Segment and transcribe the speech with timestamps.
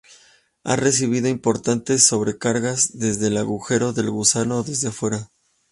[0.63, 5.29] Ha resistido importantes sobrecargas desde el agujero de gusano o desde fuera.